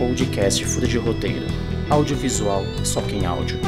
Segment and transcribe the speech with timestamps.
[0.00, 1.44] podcast Fura de Roteiro.
[1.90, 3.58] Audiovisual, só quem áudio.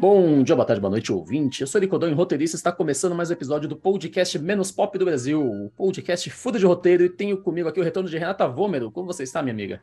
[0.00, 1.60] Bom dia, boa tarde, boa noite, ouvinte.
[1.60, 2.56] Eu sou Licodão e roteirista.
[2.56, 6.64] Está começando mais um episódio do podcast menos pop do Brasil, o podcast Fuda de
[6.64, 7.04] Roteiro.
[7.04, 8.90] E tenho comigo aqui o retorno de Renata Vômero.
[8.90, 9.82] Como você está, minha amiga?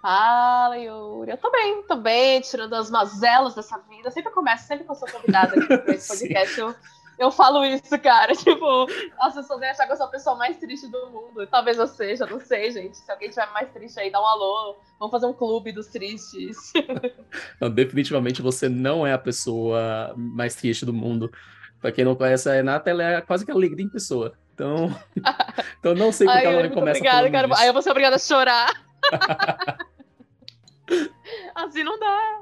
[0.00, 1.30] Fala, Yuri.
[1.32, 4.08] Eu tô bem, tô bem, tirando as mazelas dessa vida.
[4.08, 6.74] Eu sempre começo, sempre que eu sou convidada aqui esse podcast, eu,
[7.18, 8.32] eu falo isso, cara.
[8.36, 8.86] Tipo,
[9.20, 11.46] as pessoas devem achar que eu sou a pessoa mais triste do mundo.
[11.48, 12.96] Talvez eu seja, não sei, gente.
[12.96, 14.76] Se alguém tiver mais triste aí, dá um alô.
[15.00, 16.72] Vamos fazer um clube dos tristes.
[17.60, 21.30] Não, definitivamente você não é a pessoa mais triste do mundo.
[21.80, 24.32] Pra quem não conhece a Renata, ela é quase que a alegria em pessoa.
[24.52, 24.92] Então,
[25.78, 27.54] então não sei porque Ai, ela muito começa obrigada.
[27.56, 28.72] Aí eu vou ser obrigada a chorar.
[31.78, 32.40] Assim não dá.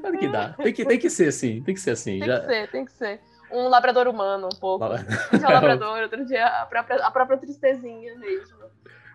[0.00, 0.48] Claro que dá.
[0.54, 2.18] Tem que, tem que ser assim, tem que ser assim.
[2.18, 2.40] Tem Já...
[2.40, 3.20] que ser, tem que ser.
[3.50, 4.84] Um labrador humano, um pouco.
[4.84, 8.56] Um dia labrador, outro dia a própria, a própria tristezinha mesmo.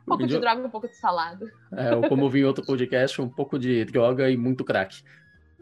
[0.04, 1.52] Um pouco de droga, um pouco de salada.
[1.74, 5.04] É, ou como eu vi em outro podcast, um pouco de droga e muito crack.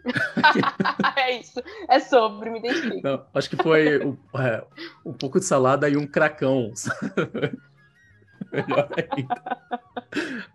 [1.18, 1.62] é isso.
[1.90, 3.02] É sobre, me identifico.
[3.04, 4.64] Não, acho que foi o- é,
[5.06, 6.72] um pouco de salada e um cracão.
[8.52, 9.60] Melhor ainda.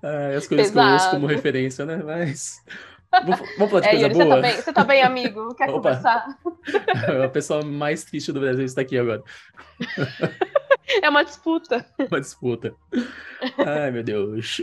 [0.03, 1.11] É, as coisas que eu uso Pesado.
[1.11, 2.01] como referência, né?
[2.03, 2.65] Mas.
[3.23, 4.37] Vamos, falar de É, coisa Yuri, você boa?
[4.37, 5.55] tá, bem, você tá bem, amigo?
[5.57, 5.77] Quer Opa.
[5.77, 6.39] conversar?
[7.25, 9.23] a pessoa mais triste do Brasil está aqui agora.
[11.03, 11.85] É uma disputa.
[11.99, 12.75] Uma disputa.
[13.59, 14.63] Ai, meu Deus.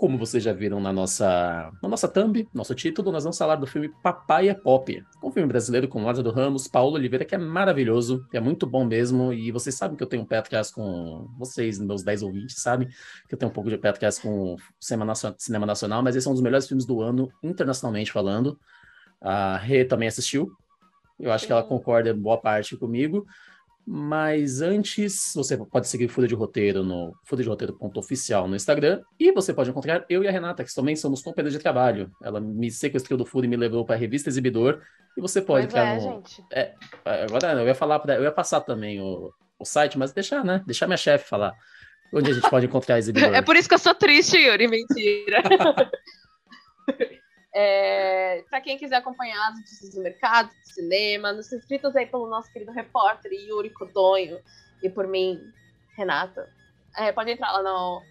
[0.00, 3.66] Como vocês já viram na nossa, na nossa thumb, nosso título, nós vamos falar do
[3.66, 5.04] filme Papai é Pop.
[5.22, 8.82] Um filme brasileiro com Lázaro Ramos, Paulo Oliveira, que é maravilhoso, que é muito bom
[8.86, 9.30] mesmo.
[9.30, 12.88] E vocês sabem que eu tenho um pé atrás com vocês, meus 10 ouvintes, sabem
[13.28, 16.16] que eu tenho um pouco de pé atrás com o cinema nacio- cinema nacional, mas
[16.16, 18.58] esse é um dos melhores filmes do ano, internacionalmente falando.
[19.20, 20.50] A Rê também assistiu.
[21.18, 23.26] Eu acho que ela concorda em boa parte comigo.
[23.86, 29.02] Mas antes, você pode seguir Fura de Roteiro no fudaderoteiro.oficial no Instagram.
[29.18, 32.10] E você pode encontrar eu e a Renata, que também somos companheiros de trabalho.
[32.22, 34.80] Ela me sequestrou do Fura e me levou para a revista Exibidor.
[35.16, 36.00] E você pode pois entrar é, no.
[36.00, 36.44] gente.
[37.04, 38.14] Agora eu ia falar pra...
[38.14, 40.62] eu ia passar também o, o site, mas deixar, né?
[40.66, 41.52] Deixar minha chefe falar.
[42.12, 43.34] Onde a gente pode encontrar a Exibidor.
[43.34, 44.68] É por isso que eu sou triste, Yuri.
[44.68, 45.42] Mentira.
[47.52, 52.28] É, para quem quiser acompanhar as notícias do mercado, do cinema, nos inscritos aí pelo
[52.28, 54.38] nosso querido repórter Yuri Codonho
[54.82, 55.40] e por mim,
[55.96, 56.48] Renata,
[56.96, 58.02] é, pode entrar lá no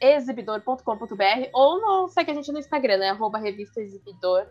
[0.00, 3.10] exibidor.com.br ou no, segue a gente no Instagram, né?
[3.10, 4.46] Arroba revista exibidor,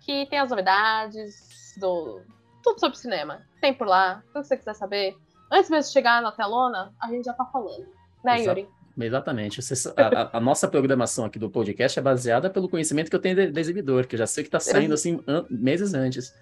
[0.00, 2.22] que tem as novidades do
[2.62, 3.46] tudo sobre cinema.
[3.60, 5.16] Tem por lá, tudo que você quiser saber.
[5.50, 7.86] Antes mesmo de chegar na telona, a gente já tá falando.
[8.24, 8.60] Né, Exato.
[8.60, 8.77] Yuri?
[8.98, 9.62] Exatamente.
[9.62, 13.50] Você- a, a- nossa programação aqui do podcast é baseada pelo conhecimento que eu tenho
[13.52, 16.34] de exibidor, que eu já sei que está saindo assim an- meses antes.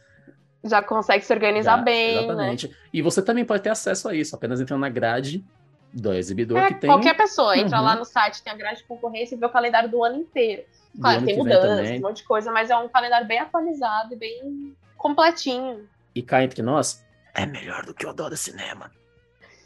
[0.65, 2.23] Já consegue se organizar Já, bem, né?
[2.25, 2.77] Exatamente.
[2.93, 5.45] E você também pode ter acesso a isso, apenas entrando na grade
[5.93, 7.85] do exibidor É, que tem Qualquer pessoa entra Uhum.
[7.85, 10.65] lá no site, tem a grade de concorrência e vê o calendário do ano inteiro.
[10.95, 14.15] do Claro, ano tem mudanças, um monte de coisa, mas é um calendário bem atualizado
[14.15, 15.87] e bem completinho.
[16.15, 18.91] E cá entre nós, é melhor do que eu adoro cinema.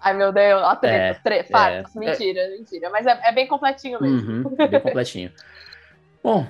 [0.00, 1.98] Ai, meu Deus, a treta, É, tre- fatos, é.
[1.98, 2.90] mentira, mentira.
[2.90, 4.48] Mas é, é bem completinho mesmo.
[4.48, 5.32] Uhum, bem completinho.
[6.22, 6.46] Bom,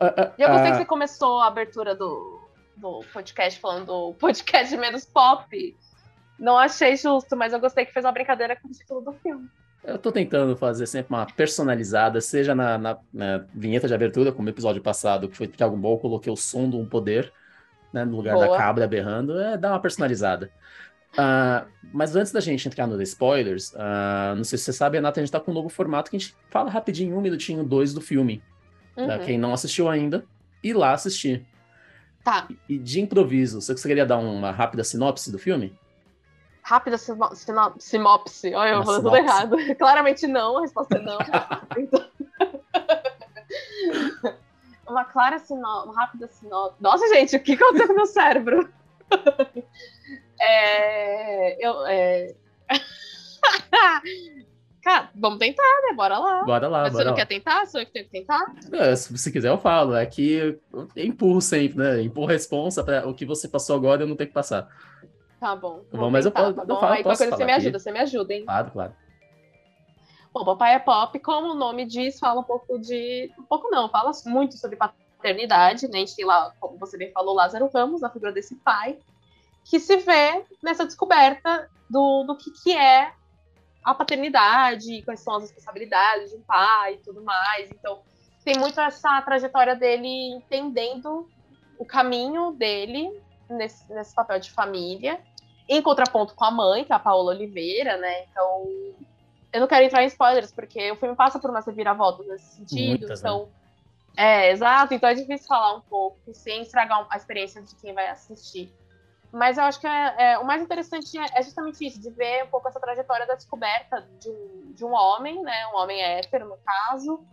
[0.00, 2.40] a- E eu gostei que você começou a abertura do,
[2.76, 5.76] do podcast falando do podcast menos pop.
[6.38, 9.48] Não achei justo, mas eu gostei que fez uma brincadeira com o título do filme.
[9.82, 14.46] Eu tô tentando fazer sempre uma personalizada, seja na, na- na vinheta de abertura, como
[14.46, 17.32] o episódio passado, que foi Dragon Ball, coloquei o som do um poder,
[17.92, 18.58] né, no lugar da Boa.
[18.58, 20.50] cabra berrando, é dar uma personalizada.
[21.18, 25.20] Ah, mas antes da gente entrar nos spoilers, ah, não sei se você sabe, Renata,
[25.20, 27.92] a gente tá com um novo formato que a gente fala rapidinho, um minutinho, dois
[27.92, 28.42] do filme.
[28.94, 29.24] Pra Uhum.
[29.24, 30.24] quem não assistiu ainda,
[30.62, 31.44] ir lá assistir.
[32.22, 35.76] Tá, E de improviso, você queria dar uma rápida sinopse do filme?
[36.62, 38.54] rápida sino- sino- sinopse.
[38.54, 39.56] Olha, eu falei tudo errado.
[39.78, 41.18] Claramente não, a resposta é não.
[41.78, 42.06] Então-
[44.86, 46.76] Uma clara sinopse, uma rápida sinopse.
[46.80, 48.68] Nossa, gente, o que aconteceu com o meu cérebro?
[50.40, 52.34] É, eu, é...
[54.82, 55.94] Cara, vamos tentar, né?
[55.94, 56.42] Bora lá.
[56.44, 57.16] Bora lá, Mas você bora não lá.
[57.18, 57.66] quer tentar?
[57.66, 58.40] Sou eu que tenho que tentar?
[58.72, 59.94] É, se você quiser, eu falo.
[59.94, 60.58] É que eu
[60.96, 62.00] empurro sempre, né?
[62.02, 64.68] Empurro a responsa para o que você passou agora eu não tenho que passar.
[65.38, 65.82] Tá bom.
[65.92, 66.80] Bom, mas eu tentar, posso- tá eu bom?
[66.80, 67.60] falo- Aí posso coisa você me aqui?
[67.60, 68.44] ajuda, você me ajuda, hein?
[68.44, 68.92] Claro, claro.
[70.32, 73.30] Bom, Papai é Pop, como o nome diz, fala um pouco de.
[73.38, 75.98] Um pouco não, fala muito sobre paternidade, né?
[75.98, 78.96] A gente tem lá, como você bem falou, Lázaro Ramos, a figura desse pai,
[79.70, 83.12] que se vê nessa descoberta do, do que, que é
[83.84, 87.70] a paternidade, quais são as responsabilidades de um pai e tudo mais.
[87.70, 88.02] Então,
[88.44, 91.30] tem muito essa trajetória dele entendendo
[91.78, 93.08] o caminho dele
[93.48, 95.20] nesse, nesse papel de família,
[95.68, 98.24] em contraponto com a mãe, que é a Paola Oliveira, né?
[98.24, 98.66] Então,
[99.52, 102.98] eu não quero entrar em spoilers, porque o filme passa por umas reviravoltas nesse sentido.
[103.06, 103.48] Muitas, então,
[104.16, 104.42] né?
[104.48, 104.94] é, exato.
[104.94, 108.79] Então é difícil falar um pouco sem estragar a experiência de quem vai assistir.
[109.32, 112.44] Mas eu acho que é, é, o mais interessante é, é, justamente isso, de ver
[112.44, 115.66] um pouco essa trajetória da descoberta de um, de um homem, né?
[115.68, 117.24] Um homem hétero, no caso,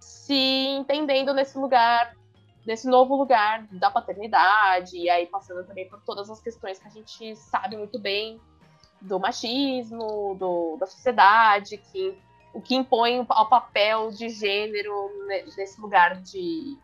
[0.00, 2.14] se entendendo nesse lugar,
[2.66, 6.90] nesse novo lugar da paternidade, e aí passando também por todas as questões que a
[6.90, 8.40] gente sabe muito bem
[9.02, 12.18] do machismo, do, da sociedade, que
[12.54, 15.10] o que impõe ao papel de gênero
[15.56, 16.78] nesse lugar de,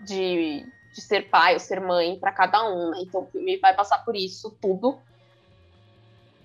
[0.00, 0.66] de,
[0.96, 2.90] de ser pai ou ser mãe para cada um.
[2.90, 3.02] Né?
[3.02, 4.98] Então o filme vai passar por isso tudo.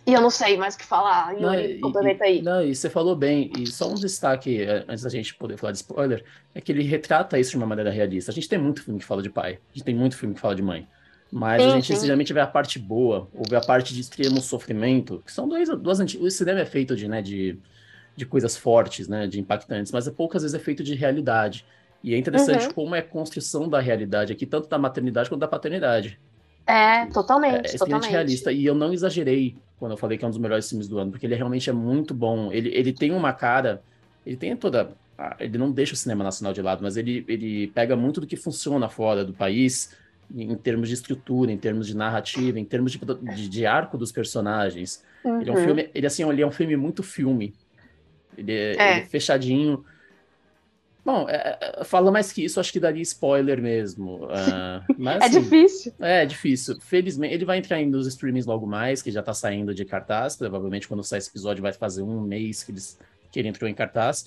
[0.06, 1.32] E eu não sei mais o que falar.
[1.40, 2.42] Yuri, não, complementa aí.
[2.42, 3.52] Não, e você falou bem.
[3.58, 6.84] E só um destaque, é, antes da gente poder falar de spoiler, é que ele
[6.84, 8.30] retrata isso de uma maneira realista.
[8.30, 9.54] A gente tem muito filme que fala de pai.
[9.54, 10.88] A gente tem muito filme que fala de mãe.
[11.32, 12.02] Mas sim, a gente sim.
[12.02, 15.70] geralmente vê a parte boa, ou vê a parte de extremo sofrimento, que são dois,
[15.70, 17.58] duas O cinema é feito de, né, de,
[18.18, 21.66] de coisas fortes, né, de impactantes, mas é poucas vezes é feito de realidade.
[22.04, 22.74] E é interessante uhum.
[22.74, 26.20] como é a construção da realidade aqui, tanto da maternidade quanto da paternidade.
[26.66, 27.72] É, totalmente.
[27.72, 28.10] É, é totalmente.
[28.10, 28.52] realista.
[28.52, 31.12] E eu não exagerei quando eu falei que é um dos melhores filmes do ano,
[31.12, 32.52] porque ele realmente é muito bom.
[32.52, 33.82] Ele, ele tem uma cara.
[34.26, 34.92] Ele tem toda.
[35.40, 38.36] Ele não deixa o cinema nacional de lado, mas ele, ele pega muito do que
[38.36, 39.96] funciona fora do país
[40.34, 43.00] em termos de estrutura, em termos de narrativa, em termos de,
[43.36, 45.04] de, de arco dos personagens.
[45.24, 45.42] Uhum.
[45.42, 45.66] Ele é um uhum.
[45.66, 47.54] filme, ele assim, ele é um filme muito filme.
[48.38, 48.92] Ele é, é.
[48.92, 49.84] Ele é fechadinho.
[51.04, 54.26] Bom, é, é, fala mais que isso, acho que daria spoiler mesmo.
[54.26, 55.94] Uh, mas, é assim, difícil.
[56.00, 56.80] É, difícil.
[56.80, 60.36] Felizmente, ele vai entrar nos streamings logo mais, que já tá saindo de cartaz.
[60.36, 63.00] Provavelmente, quando sair esse episódio, vai fazer um mês que, eles,
[63.32, 64.26] que ele entrou em cartaz.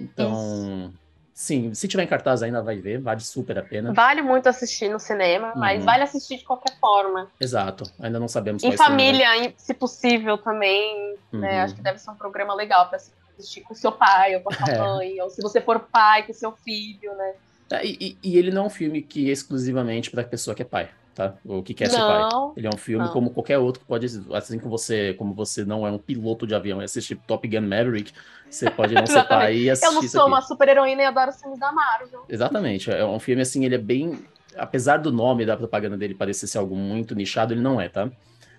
[0.00, 1.04] Então, isso.
[1.34, 3.92] Sim, se tiver em cartaz ainda vai ver, vale super a pena.
[3.92, 5.58] Vale muito assistir no cinema, uhum.
[5.58, 7.28] mas vale assistir de qualquer forma.
[7.40, 9.26] Exato, ainda não sabemos Em família,
[9.56, 11.18] se possível também, né?
[11.32, 11.40] uhum.
[11.40, 11.60] né?
[11.62, 13.23] Acho que deve ser um programa legal para assistir
[13.66, 14.78] com seu pai ou com a sua é.
[14.78, 17.34] mãe, ou se você for pai com seu filho, né?
[17.70, 20.62] É, e, e, ele não é um filme que é exclusivamente para a pessoa que
[20.62, 21.34] é pai tá?
[21.44, 22.28] O que quer ser pai.
[22.56, 23.12] Ele é um filme não.
[23.12, 26.54] como qualquer outro que pode, assim como você, como você não é um piloto de
[26.54, 28.12] avião e assiste Top Gun Maverick,
[28.50, 31.30] você pode não ser pai e assistir Eu não sou uma super heroína e adoro
[31.30, 32.24] os filmes da Marvel.
[32.28, 34.24] Exatamente, é um filme assim, ele é bem,
[34.56, 38.10] apesar do nome da propaganda dele parecer ser algo muito nichado, ele não é, tá?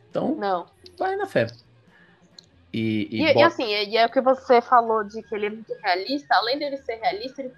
[0.09, 0.65] Então, não.
[0.97, 1.47] vai na fé.
[2.75, 3.39] E, e, e, bota...
[3.39, 6.59] e assim, e é o que você falou de que ele é muito realista, além
[6.59, 7.53] dele ser realista, ele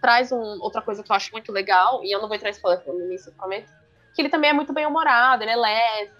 [0.00, 2.52] traz um, outra coisa que eu acho muito legal, e eu não vou entrar em
[2.52, 3.70] spoiler no início, prometo,
[4.12, 6.10] que ele também é muito bem humorado, ele é leve,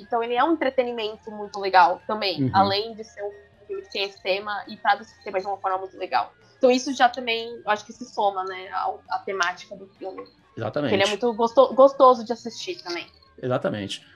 [0.00, 2.50] então ele é um entretenimento muito legal também, uhum.
[2.54, 3.32] além de ser um
[3.66, 6.32] filme que tem esse tema e trata esse tema de uma forma muito legal.
[6.56, 10.22] Então isso já também, eu acho que se soma, né, à, temática do filme.
[10.56, 10.94] Exatamente.
[10.94, 13.08] ele é muito gostoso, gostoso de assistir também.
[13.42, 14.06] Exatamente.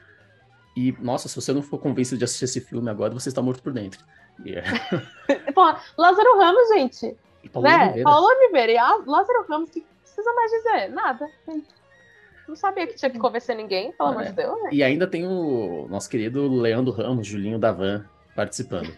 [0.78, 3.62] E, nossa, se você não for convencido de assistir esse filme agora, você está morto
[3.62, 4.04] por dentro.
[4.46, 4.70] Yeah.
[5.52, 5.62] Pô,
[5.96, 7.16] Lázaro Ramos, gente.
[7.42, 7.86] E Paulo né?
[7.86, 8.04] Oliveira.
[8.04, 10.88] Paulo Oliveira e Lázaro Ramos, que precisa mais dizer?
[10.90, 11.28] Nada.
[12.46, 14.26] Não sabia que tinha que convencer ninguém, pelo amor é.
[14.26, 14.62] de Deus.
[14.62, 14.68] Né?
[14.70, 18.04] E ainda tem o nosso querido Leandro Ramos, Julinho da Van,
[18.36, 18.96] participando.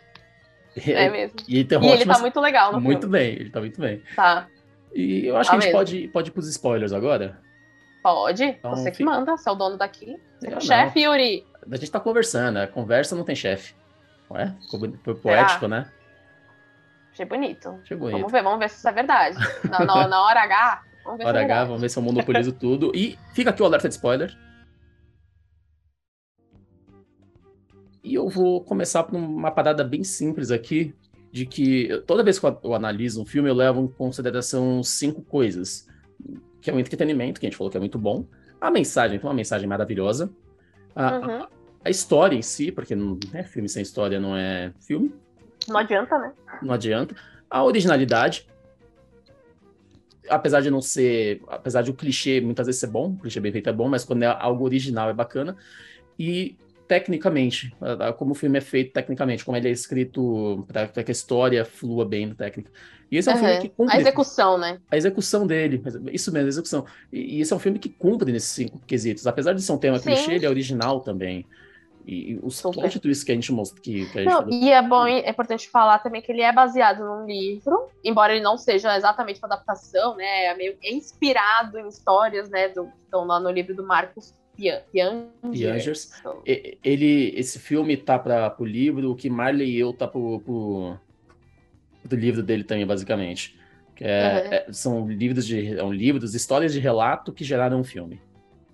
[0.77, 1.41] É mesmo.
[1.49, 3.19] E, e, e ele tá muito legal no Muito filme.
[3.19, 4.03] bem, ele tá muito bem.
[4.15, 4.47] Tá.
[4.95, 7.41] E eu acho tá que a gente pode, pode ir pros spoilers agora.
[8.03, 10.21] Pode, então, você que manda, você é o dono daqui.
[10.39, 11.47] Você é o chefe, Yuri.
[11.71, 13.75] A gente tá conversando, a conversa não tem chefe.
[14.31, 14.55] Ué?
[15.03, 15.69] Foi poético, Será?
[15.69, 15.93] né?
[17.13, 17.79] Achei bonito.
[17.83, 18.19] Achei bonito.
[18.19, 19.37] Vamos ver, vamos ver se isso é verdade.
[19.69, 22.93] na, na, na hora H, Vamos ver Hora H, vamos ver se eu monopolizo tudo.
[22.95, 24.37] E fica aqui o alerta de spoiler.
[28.03, 30.95] E eu vou começar por uma parada bem simples aqui,
[31.31, 35.87] de que toda vez que eu analiso um filme, eu levo em consideração cinco coisas.
[36.61, 38.27] Que é o entretenimento, que a gente falou que é muito bom.
[38.61, 40.31] A mensagem, que é uma mensagem maravilhosa.
[40.95, 41.43] A, uhum.
[41.43, 41.49] a,
[41.85, 45.15] a história em si, porque não, né, filme sem história não é filme.
[45.69, 46.33] Não adianta, né?
[46.63, 47.15] Não adianta.
[47.49, 48.47] A originalidade,
[50.29, 53.53] apesar de não ser, apesar de o clichê muitas vezes ser bom, o clichê bem
[53.53, 55.57] feito é bom, mas quando é algo original é bacana.
[56.19, 56.57] E
[56.91, 57.73] tecnicamente,
[58.19, 62.05] como o filme é feito tecnicamente, como ele é escrito para que a história flua
[62.05, 62.69] bem na técnica.
[63.09, 63.45] E esse é um uhum.
[63.45, 63.97] filme que cumpre.
[63.97, 64.81] A execução, né?
[64.91, 65.81] A execução dele,
[66.13, 66.85] isso mesmo, a execução.
[67.13, 69.25] E, e esse é um filme que cumpre nesses cinco quesitos.
[69.25, 70.07] Apesar de ser um tema Sim.
[70.07, 71.47] clichê, ele é original também.
[72.05, 73.81] E, os plot twists que a gente mostrou.
[73.81, 76.53] Que, que a gente não, e é bom, é importante falar também que ele é
[76.53, 80.47] baseado num livro, embora ele não seja exatamente uma adaptação, né?
[80.47, 82.69] É meio inspirado em histórias, né?
[82.69, 84.35] Do, que estão lá no livro do Marcos
[85.53, 86.13] Piangers.
[86.19, 86.43] Então...
[86.45, 90.99] Ele, esse filme tá para o livro, o que Marley e eu tá pro, pro,
[92.05, 93.59] do livro dele também, basicamente.
[94.01, 94.55] É, uhum.
[94.55, 95.77] é, são livros de.
[95.77, 98.21] É um livro, histórias de relato que geraram um filme.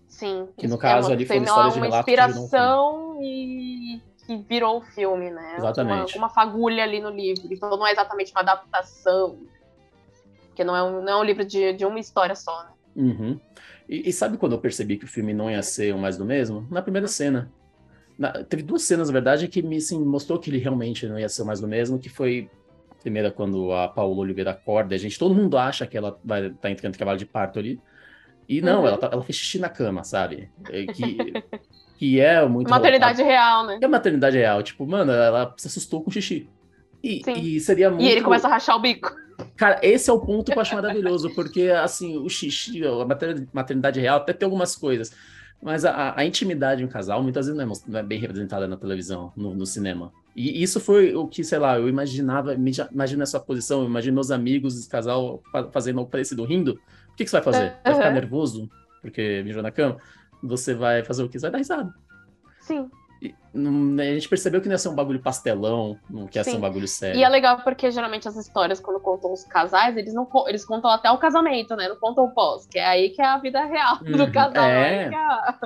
[0.07, 0.49] Sim.
[0.57, 1.95] Que no caso é, ali foram histórias de relato.
[1.95, 5.57] Uma inspiração um e que virou o filme, né?
[5.57, 6.17] Exatamente.
[6.17, 7.43] Uma, uma fagulha ali no livro.
[7.51, 9.39] Então não é exatamente uma adaptação.
[10.47, 12.71] Porque não é um, não é um livro de, de uma história só, né?
[12.97, 13.41] Uhum.
[13.89, 16.25] E, e, sabe quando eu percebi que o filme não ia ser o mais do
[16.25, 16.67] mesmo?
[16.71, 17.51] Na primeira cena.
[18.19, 21.29] Na, teve duas cenas, na verdade, que me assim, mostrou que ele realmente não ia
[21.29, 22.51] ser o mais do mesmo, que foi
[23.01, 26.59] primeira quando a Paula Oliveira acorda, a gente, todo mundo acha que ela vai estar
[26.59, 27.81] tá entrando em trabalho de parto ali.
[28.49, 28.89] E não, uhum.
[28.89, 30.51] ela, tá, ela fez xixi na cama, sabe?
[30.65, 31.43] Que,
[31.99, 32.69] que é muito.
[32.69, 33.79] Maternidade real, né?
[33.81, 34.63] É maternidade real.
[34.63, 36.49] Tipo, mano, ela se assustou com xixi.
[37.03, 38.03] E, e, seria muito.
[38.03, 39.15] E ele começa a rachar o bico.
[39.57, 43.05] Cara, esse é o ponto que eu acho maravilhoso, porque, assim, o xixi, a
[43.53, 45.13] maternidade real, até tem algumas coisas.
[45.63, 48.69] Mas a, a intimidade em um casal muitas vezes não é, não é bem representada
[48.69, 50.13] na televisão, no, no, cinema.
[50.35, 54.31] E isso foi o que, sei lá, eu imaginava, imagina essa posição, eu imagino meus
[54.31, 56.79] amigos, esse casal fazendo o parecido, rindo.
[57.11, 57.75] O que, que você vai fazer?
[57.83, 59.97] Vai ficar nervoso porque mijou na cama?
[60.43, 61.39] Você vai fazer o que?
[61.39, 61.95] Você vai dar risada.
[62.61, 62.91] Sim.
[63.57, 66.53] E, a gente percebeu que não ia ser um bagulho pastelão, não quer Sim.
[66.53, 67.19] ser um bagulho sério.
[67.19, 70.91] E é legal porque geralmente as histórias, quando contam os casais, eles não eles contam
[70.91, 71.89] até o casamento, né?
[71.89, 74.13] Não contam o pós, que é aí que é a vida real uhum.
[74.13, 74.65] do casal.
[74.65, 75.05] É.
[75.05, 75.59] é a...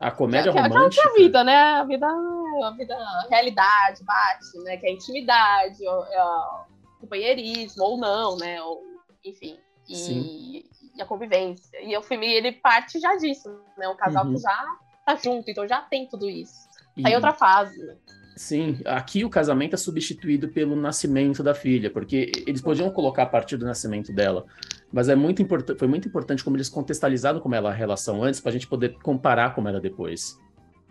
[0.00, 0.10] a...
[0.10, 1.02] comédia que, romântica.
[1.02, 1.56] Que é a vida, né?
[1.56, 4.76] A vida, a vida, a realidade bate, né?
[4.76, 8.62] Que é a intimidade, o, é o companheirismo, ou não, né?
[8.62, 8.82] Ou,
[9.24, 9.58] enfim.
[9.88, 10.64] E,
[10.96, 11.78] e, a convivência.
[11.82, 13.88] E o filme, ele parte já disso, né?
[13.88, 14.34] Um casal uhum.
[14.34, 14.64] que já
[15.04, 16.63] tá junto, então já tem tudo isso.
[17.02, 17.96] Tá em outra fase.
[18.36, 23.26] Sim, aqui o casamento é substituído pelo nascimento da filha, porque eles podiam colocar a
[23.26, 24.44] partir do nascimento dela,
[24.92, 28.40] mas é muito importante, foi muito importante como eles contextualizaram como ela a relação antes,
[28.40, 30.36] para a gente poder comparar como era depois.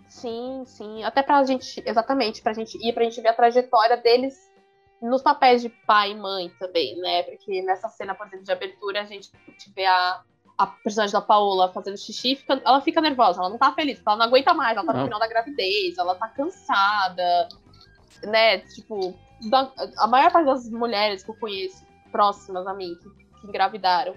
[0.08, 3.30] Sim, sim, até para a gente, exatamente, para a gente ir, para a gente ver
[3.30, 4.36] a trajetória deles
[5.02, 7.24] nos papéis de pai e mãe também, né?
[7.24, 9.32] Porque nessa cena, por exemplo, de abertura, a gente
[9.76, 10.22] vê a,
[10.58, 14.16] a personagem da Paola fazendo xixi, fica, ela fica nervosa, ela não tá feliz, ela
[14.16, 17.50] não aguenta mais, ela tá no final da gravidez, ela tá cansada,
[18.24, 18.60] né?
[18.60, 19.16] Tipo,
[19.50, 24.16] da, a maior parte das mulheres que eu conheço, próximas a mim, que, que engravidaram,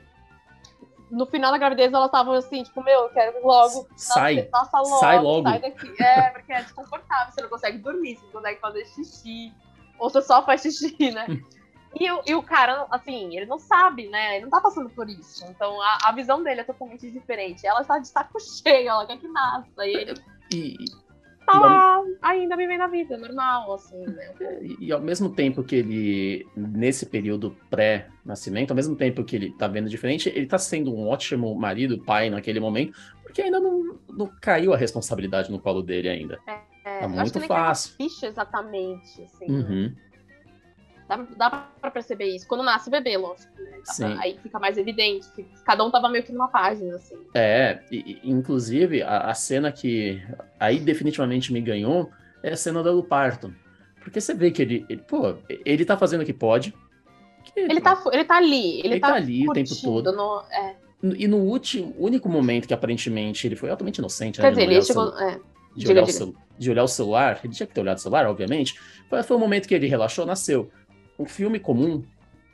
[1.11, 3.87] no final da gravidez elas estavam assim, tipo, meu, eu quero logo.
[3.97, 4.49] Sai.
[4.53, 5.49] Nossa, logo, sai logo.
[5.49, 6.03] Sai daqui.
[6.03, 9.55] É, porque é desconfortável, você não consegue dormir, você não consegue fazer xixi.
[9.99, 11.27] Ou você só faz xixi, né?
[11.99, 14.37] E, e, o cara, assim, ele não sabe, né?
[14.37, 15.45] Ele não tá passando por isso.
[15.49, 17.67] Então a, a visão dele é totalmente diferente.
[17.67, 19.87] Ela está de saco cheio, ela quer que nasça.
[19.87, 20.15] E ele.
[20.53, 20.77] E,
[21.47, 24.33] tá lá, ainda vivendo a vida, normal, assim, né?
[24.61, 29.53] E, e, ao mesmo tempo que ele, nesse período pré-nascimento, ao mesmo tempo que ele
[29.53, 33.99] tá vendo diferente, ele tá sendo um ótimo marido, pai naquele momento, porque ainda não,
[34.11, 36.39] não caiu a responsabilidade no colo dele ainda.
[36.47, 37.95] É, é tá muito fácil.
[37.97, 39.47] Ficha exatamente, assim.
[39.47, 39.83] Uhum.
[39.85, 39.95] Né?
[41.09, 42.47] Dá, dá pra perceber isso.
[42.49, 43.53] Quando nasce o bebê, lógico.
[43.61, 43.81] Né?
[43.97, 45.27] Pra, aí fica mais evidente.
[45.65, 47.17] Cada um tava meio que numa página, assim.
[47.33, 50.21] É, e, inclusive, a, a, cena que
[50.59, 52.11] aí definitivamente me ganhou
[52.43, 53.55] é a cena do parto.
[54.01, 56.75] Porque você vê que ele, ele pô, ele tá fazendo o que pode.
[57.45, 58.81] Que, ele, tá, ele tá ali.
[58.81, 60.11] Ele, ele tá, tá ali o tempo todo.
[60.11, 60.75] No, é.
[61.17, 64.45] E no último, único momento que aparentemente ele foi altamente inocente, né?
[64.45, 65.17] Quer dizer, ele chegou.
[65.21, 65.39] É.
[65.77, 68.81] De, olhar diga, de olhar o celular, ele tinha que ter olhado o celular, obviamente.
[69.11, 70.71] Foi, foi o momento que ele relaxou, nasceu
[71.19, 72.03] um filme comum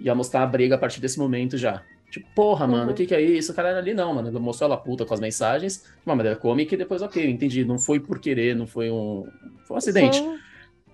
[0.01, 1.83] ia mostrar a briga a partir desse momento já.
[2.11, 2.95] Tipo, porra, mano, o uhum.
[2.95, 3.53] que, que é isso?
[3.53, 4.29] O cara era ali, não, mano.
[4.29, 7.65] Ele mostrou ela puta com as mensagens de uma maneira cômica e depois, ok, entendi.
[7.65, 9.27] Não foi por querer, não foi um.
[9.65, 10.19] Foi um acidente.
[10.19, 10.39] Sim.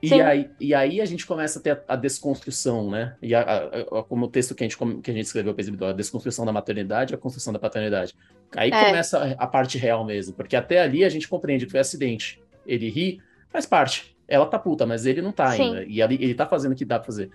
[0.01, 0.21] E, Sim.
[0.21, 3.17] Aí, e aí a gente começa a ter a, a desconstrução, né?
[3.21, 5.93] E a, a, como o texto que a gente, que a gente escreveu para a
[5.93, 8.15] desconstrução da maternidade e a construção da paternidade.
[8.57, 8.85] Aí é.
[8.85, 12.41] começa a, parte real mesmo, porque até ali a gente compreende que foi acidente.
[12.65, 13.21] Ele ri,
[13.51, 14.17] faz parte.
[14.29, 15.63] Ela tá puta, mas ele não tá Sim.
[15.63, 15.85] ainda.
[15.85, 17.31] E ali, ele tá fazendo o que dá pra fazer.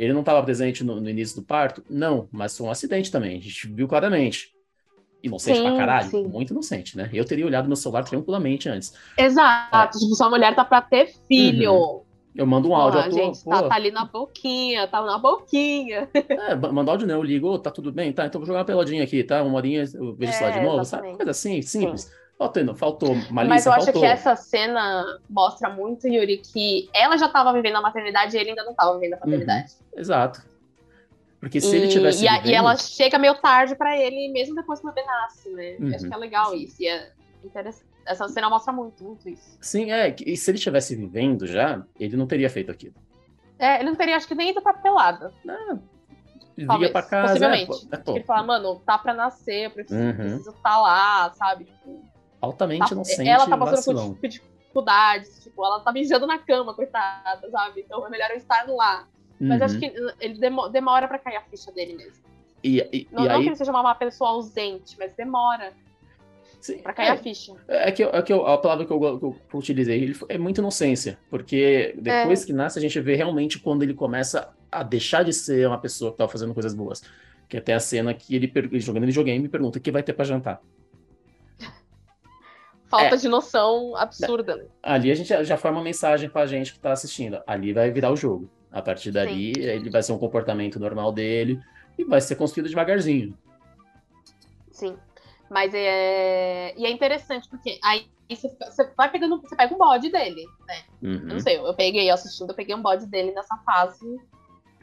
[0.00, 1.84] Ele não estava presente no, no, início do parto?
[1.90, 3.36] Não, mas foi um acidente também.
[3.36, 4.50] A gente viu claramente.
[5.22, 6.08] Inocente sim, pra caralho?
[6.08, 6.26] Sim.
[6.26, 7.10] Muito inocente, né?
[7.12, 8.94] Eu teria olhado meu celular tranquilamente antes.
[9.18, 9.76] Exato.
[9.76, 9.86] É.
[9.88, 11.74] Tipo, sua mulher tá pra ter filho.
[11.74, 12.00] Uhum.
[12.34, 12.98] Eu mando um áudio.
[12.98, 16.08] Ah, gente, tá, tá, ali na boquinha, tá na boquinha.
[16.14, 18.64] É, manda áudio não, eu ligo, oh, tá tudo bem, tá, então vou jogar uma
[18.64, 19.42] peladinha aqui, tá?
[19.42, 21.14] Uma horinha, eu vejo é, lá de novo, sabe?
[21.14, 22.02] Coisa assim, simples.
[22.02, 22.10] Sim.
[22.40, 24.00] Faltou, faltou malícia, Mas eu acho faltou.
[24.00, 28.50] que essa cena mostra muito, Yuri, que ela já estava vivendo a maternidade e ele
[28.50, 29.20] ainda não estava vivendo a uhum.
[29.20, 29.72] paternidade.
[29.92, 30.00] Uhum.
[30.00, 30.42] Exato.
[31.38, 32.24] Porque se e, ele tivesse.
[32.24, 32.46] E, vivendo...
[32.46, 35.76] e, ela chega meio tarde para ele, mesmo depois que o bebê nasce, né?
[35.78, 35.94] Uhum.
[35.94, 36.82] Acho que é legal isso.
[36.82, 37.12] E é
[37.44, 37.84] interessante.
[38.06, 39.58] Essa cena mostra muito, muito isso.
[39.60, 40.16] Sim, é.
[40.24, 42.94] E se ele estivesse vivendo já, ele não teria feito aquilo.
[43.58, 45.30] É, ele não teria, acho que nem ido pra pelada.
[45.44, 45.82] Não.
[46.56, 47.34] Liga pra casa.
[47.34, 47.88] Possivelmente.
[47.92, 50.14] É, pô, é, ele fala, mano, tá pra nascer, eu preciso, uhum.
[50.14, 51.64] preciso estar tá lá, sabe?
[51.64, 52.09] Tipo,
[52.40, 57.50] altamente tá, inocente Ela tá passando por dificuldades, tipo, ela tá mijando na cama, coitada,
[57.50, 57.80] sabe?
[57.80, 59.06] Então é melhor eu estar lá.
[59.40, 59.66] Mas uhum.
[59.66, 60.38] acho que ele
[60.70, 62.22] demora para cair a ficha dele mesmo.
[62.62, 65.72] E, e, não, e não aí, que ele seja uma pessoa ausente, mas demora
[66.60, 67.54] sim, pra cair é, a ficha.
[67.66, 70.60] É que, eu- é que eu- a palavra que eu, que eu utilizei é muita
[70.60, 72.00] inocência, porque É.
[72.00, 75.78] depois que nasce a gente vê realmente quando ele começa a deixar de ser uma
[75.78, 77.02] pessoa que estava fazendo coisas boas.
[77.48, 80.24] Que até a cena que ele, ele jogando videogame pergunta o que vai ter pra
[80.24, 80.60] jantar.
[82.90, 83.16] Falta É.
[83.16, 84.64] de noção absurda, né?
[84.82, 87.40] Ali a gente já, forma uma mensagem pra gente que tá assistindo.
[87.46, 88.50] Ali vai virar o jogo.
[88.72, 91.60] A partir dali, ele vai ser um comportamento normal dele
[91.96, 93.36] e vai ser construído devagarzinho.
[94.72, 94.96] Sim.
[95.48, 96.74] Mas é.
[96.76, 98.48] E é interessante, porque aí você,
[98.96, 99.40] vai pegando.
[99.40, 100.82] Você pega um bode dele, né?
[101.02, 101.18] Eu Uhum.
[101.26, 104.06] não sei, eu peguei assistindo, eu peguei um bode dele nessa fase.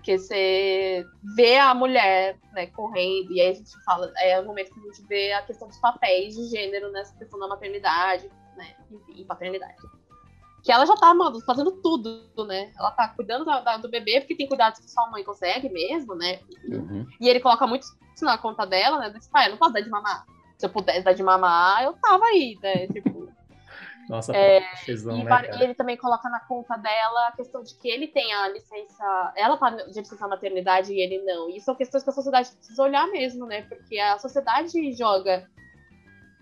[0.08, 4.74] Porque você vê a mulher, né, correndo, e aí a gente fala, é o momento
[4.74, 8.74] que a gente vê a questão dos papéis de gênero nessa questão da maternidade, né,
[8.90, 9.76] enfim, e paternidade.
[10.64, 12.72] Que ela já tá, mano, fazendo tudo, né?
[12.80, 16.16] Ela tá cuidando da- da- do bebê, porque tem cuidados que sua mãe consegue mesmo,
[16.16, 16.40] né?
[16.70, 17.06] Uhum.
[17.20, 19.10] E ele coloca muito isso na conta dela, né?
[19.10, 20.26] Disse, pai, eu não posso dar de mamar.
[20.58, 22.88] Se eu pudesse dar de mamar, eu tava aí, né?
[22.88, 23.17] Tipo,
[24.10, 27.76] Nossa, É, fezão, e, né, e ele também coloca na conta dela a questão de
[27.76, 29.34] que ele tem a licença.
[29.36, 31.50] Ela tá de licença maternidade e ele não.
[31.50, 33.64] E são questões que a sociedade precisa olhar mesmo, né?
[33.64, 35.50] Porque a sociedade joga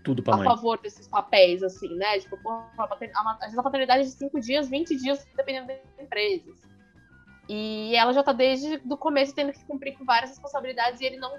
[0.04, 0.46] Tudo pra a mãe.
[0.46, 2.20] favor desses papéis, assim, né?
[2.20, 2.36] Tipo,
[2.78, 6.56] a paternidade é de 5 dias, 20 dias, dependendo das empresas.
[7.48, 11.16] E ela já tá desde o começo tendo que cumprir com várias responsabilidades e ele
[11.16, 11.30] não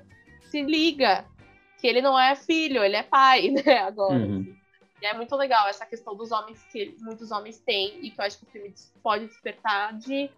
[0.41, 1.25] se liga
[1.79, 3.77] que ele não é filho, ele é pai, né?
[3.79, 4.13] Agora.
[4.13, 4.41] Uhum.
[4.41, 4.57] assim.
[5.01, 8.25] E é muito legal essa questão dos homens que muitos homens têm e que eu
[8.25, 8.73] acho que o filme
[9.03, 10.29] pode despertar de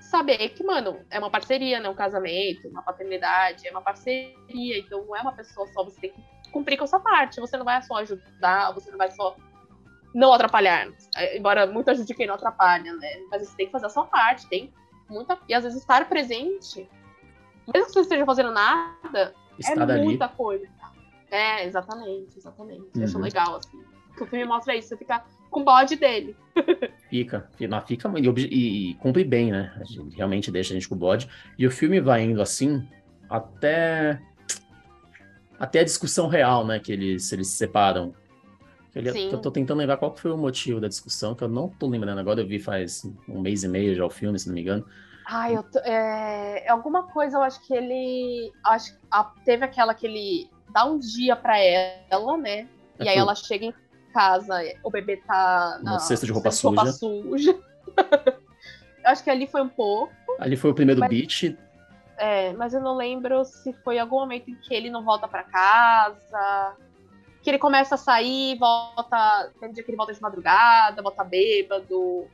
[0.00, 1.88] saber que, mano, é uma parceria, né?
[1.88, 6.10] Um casamento, uma paternidade, é uma parceria, então não é uma pessoa só, você tem
[6.12, 7.40] que cumprir com a sua parte.
[7.40, 9.36] Você não vai só ajudar, você não vai só
[10.14, 10.88] não atrapalhar.
[11.16, 13.08] É, Embora muito ajude quem não atrapalha, né?
[13.30, 14.72] Mas você tem que fazer a sua parte, tem
[15.08, 15.38] muita.
[15.48, 16.88] E às vezes estar presente,
[17.72, 20.04] mesmo que você esteja fazendo nada, Está é dali.
[20.04, 20.68] muita coisa.
[21.30, 22.84] É, exatamente, exatamente.
[22.94, 23.22] Eu acho Uhum.
[23.24, 23.78] legal, assim.
[24.20, 26.36] O filme mostra isso, você fica com o bode dele.
[27.08, 29.72] Fica, fica, fica e, e- cumpre bem, né?
[30.14, 31.26] Realmente deixa a gente com o bode.
[31.58, 32.86] E o filme vai indo assim
[33.30, 34.20] até
[35.58, 36.78] até a discussão real, né?
[36.78, 38.14] Que eles, eles se separam.
[38.94, 39.30] Ele- Sim.
[39.32, 42.18] eu tô tentando lembrar qual foi o motivo da discussão, que eu não tô lembrando
[42.18, 42.40] agora.
[42.42, 44.84] Eu vi faz um mês e meio já o filme, se não me engano.
[45.26, 48.52] Ai, eu tô, é, alguma coisa, eu acho que ele.
[48.64, 52.68] Acho a- teve aquela que ele dá um dia pra ela, né?
[53.00, 53.74] E É aí foi- ela chega em
[54.12, 57.58] casa, o bebê tá na cesto de roupa cesto de suja.
[59.04, 61.56] eu acho que ali foi um pouco, Ali foi o primeiro Mas- beat.
[62.16, 65.42] é, mas eu não lembro se foi algum momento em que ele não volta pra
[65.42, 66.76] casa.
[67.42, 69.50] Que ele começa a sair, volta.
[69.60, 72.26] Tem um dia que ele volta de madrugada, volta bêbado.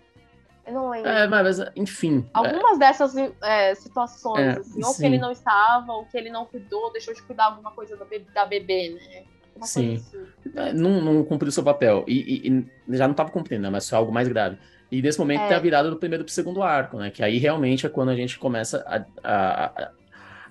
[0.67, 1.09] Eu não lembro.
[1.11, 2.25] É, mas, enfim.
[2.27, 5.01] é, Algumas dessas é, situações, É, assim, ou sim.
[5.03, 8.05] que ele não estava, ou que ele não cuidou, deixou de cuidar alguma coisa da,
[8.05, 9.23] be- da bebê, né?
[9.55, 9.95] Uma Sim.
[9.97, 10.27] assim.
[10.57, 12.05] É, não, não cumpriu seu papel.
[12.09, 13.71] E, e- e já não estava cumprindo, né?
[13.71, 14.59] Mas foi algo mais grave.
[14.91, 15.49] E nesse momento É.
[15.49, 17.11] tem a virada do primeiro para o segundo arco, né?
[17.11, 19.91] Que aí realmente é quando a gente começa a, a, a-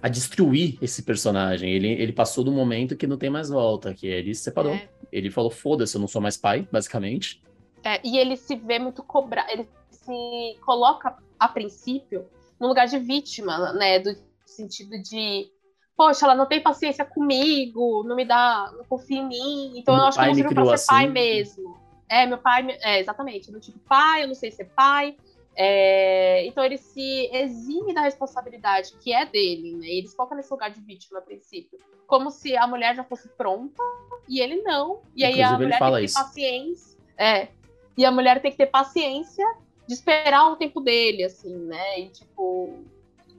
[0.04, 1.72] a destruir esse personagem.
[1.72, 4.74] Ele, ele passou do momento que não tem mais volta, que ele se separou.
[4.74, 4.88] É.
[5.12, 7.42] Ele falou: foda-se, eu não sou mais pai, basicamente.
[7.84, 12.26] É, e ele se vê muito cobrado, ele se coloca, a princípio,
[12.60, 14.00] no lugar de vítima, né?
[14.00, 14.16] Do
[14.46, 15.52] sentido de,
[15.96, 20.04] poxa, ela não tem paciência comigo, não me dá, não confia em mim, então Meu
[20.04, 21.14] eu acho que eu pai não sirvo pra ser pai assim.
[21.14, 21.78] mesmo.
[22.10, 25.18] É, meu pai, é, exatamente, do tipo, pai, eu não sei ser pai.
[25.56, 29.88] É, então ele se exime da responsabilidade que é dele, né?
[29.88, 31.80] Ele se nesse lugar de vítima a princípio.
[32.08, 33.82] Como se a mulher já fosse pronta
[34.28, 35.02] e ele não.
[35.16, 36.16] E aí a Inclusive, mulher tem que isso.
[36.16, 36.98] ter paciência.
[37.18, 37.48] É.
[37.98, 39.46] E a mulher tem que ter paciência
[39.88, 42.00] de esperar o tempo dele, assim, né?
[42.02, 42.84] E tipo.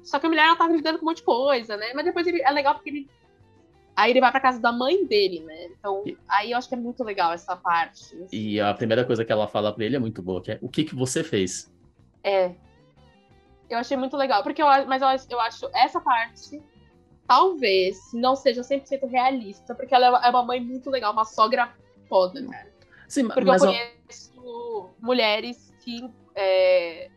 [0.02, 1.92] Só que a mulher ela tá lidando com um monte de coisa, né?
[1.94, 3.10] Mas depois ele, é legal porque ele.
[3.96, 5.66] Aí ele vai pra casa da mãe dele, né?
[5.66, 8.04] Então, E- aí eu acho que é muito legal essa parte.
[8.16, 8.26] assim.
[8.32, 10.68] E a primeira coisa que ela fala pra ele é muito boa, que é o
[10.68, 11.72] que, que você fez?
[12.22, 12.52] É.
[13.70, 14.42] Eu achei muito legal.
[14.42, 16.60] Porque eu, mas eu, acho- eu acho essa parte
[17.26, 21.24] talvez não seja 100% realista, porque ela é uma- é uma mãe muito legal, uma
[21.24, 21.72] sogra
[22.08, 22.68] foda, cara.
[23.08, 24.33] Sim, Porque mas eu conheço
[25.04, 26.08] mulheres que.
[26.34, 27.10] é,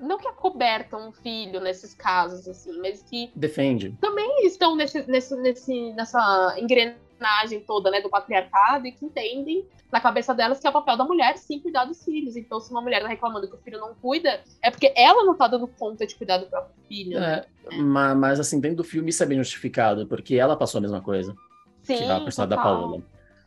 [0.00, 3.96] Não que acobertam um filho nesses casos, assim, mas que defende.
[4.42, 10.34] estão nesse, nesse, nesse, nessa engrenagem toda, né, do patriarcado e que entendem na cabeça
[10.34, 12.36] delas que é o papel da mulher sim cuidar dos filhos.
[12.36, 15.34] Então, se uma mulher tá reclamando que o filho não cuida, é porque ela não
[15.34, 17.18] tá dando conta de cuidar do próprio filho.
[17.18, 17.44] né?
[17.70, 20.82] É, ma- mas, assim, dentro do filme isso é bem justificado, porque ela passou a
[20.82, 21.34] mesma coisa.
[21.82, 22.62] Sim, que a personagem da.
[22.62, 23.02] Paola.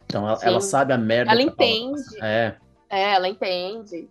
[0.06, 2.02] Então ela, ela sabe a merda Ela Paola entende.
[2.22, 2.56] É,
[2.90, 4.10] É, ela entende.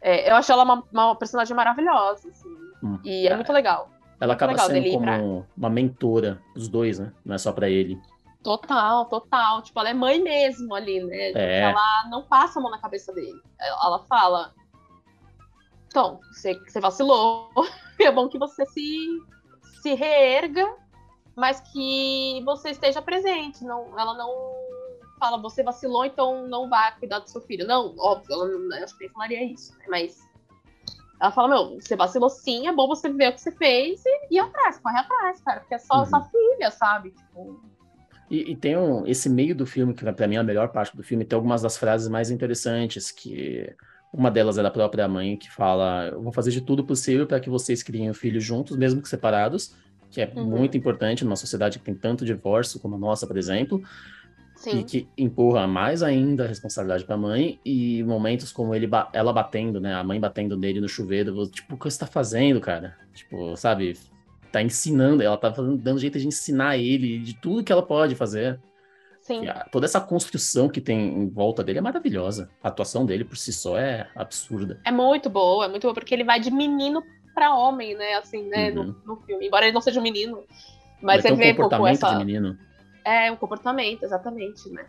[0.00, 2.54] É, eu acho ela uma, uma personagem maravilhosa, assim.
[2.82, 2.98] Hum.
[3.04, 3.90] E é muito legal.
[4.20, 5.18] Ela acaba sendo como pra...
[5.56, 7.12] uma mentora dos dois, né?
[7.24, 8.00] Não é só para ele.
[8.42, 9.62] Total, total.
[9.62, 11.32] Tipo, ela é mãe mesmo ali, né?
[11.34, 11.60] É.
[11.62, 13.40] Ela não passa a mão na cabeça dele.
[13.58, 14.52] Ela fala:
[15.86, 17.50] Então, você, você vacilou.
[17.98, 19.22] é bom que você se,
[19.80, 20.74] se reerga,
[21.34, 23.64] mas que você esteja presente.
[23.64, 24.30] Não, ela não
[25.18, 27.66] fala, você vacilou, então não vá cuidar do seu filho.
[27.66, 29.84] Não, óbvio, ela não, acho que nem falaria isso, né?
[29.88, 30.18] Mas
[31.20, 34.34] ela fala, meu, você vacilou sim, é bom você ver o que você fez e
[34.34, 36.06] ir atrás, corre atrás, cara, porque é só uhum.
[36.06, 37.10] sua filha, sabe?
[37.10, 37.60] Tipo,
[38.30, 40.96] e, e, tem um, esse meio do filme, que para mim é a melhor parte
[40.96, 43.74] do filme, tem algumas das frases mais interessantes, que
[44.12, 47.38] uma delas é da própria mãe, que fala: Eu vou fazer de tudo possível para
[47.38, 49.74] que vocês criem o filho juntos, mesmo que separados,
[50.10, 50.44] que é uhum.
[50.44, 53.82] muito importante numa sociedade que tem tanto divórcio como a nossa, por exemplo.
[54.64, 54.80] Sim.
[54.80, 59.32] E que empurra mais ainda a responsabilidade para a mãe, e momentos como ele ela
[59.32, 59.94] batendo, né?
[59.94, 62.96] A mãe batendo nele no chuveiro, tipo, o que você tá fazendo, cara?
[63.12, 63.94] Tipo, sabe?
[64.54, 68.60] tá ensinando, ela tá dando jeito de ensinar ele de tudo que ela pode fazer.
[69.20, 69.48] Sim.
[69.48, 72.48] A, toda essa construção que tem em volta dele é maravilhosa.
[72.62, 74.80] A atuação dele por si só é absurda.
[74.84, 77.02] É muito boa, é muito boa, porque ele vai de menino
[77.34, 78.14] para homem, né?
[78.14, 78.70] Assim, né?
[78.70, 78.94] Uhum.
[79.04, 79.46] No, no, filme.
[79.46, 80.44] Embora ele não seja um menino.
[81.02, 82.10] Mas você um vê um comportamento essa...
[82.10, 82.56] de menino.
[83.04, 84.86] É, um comportamento, exatamente, né?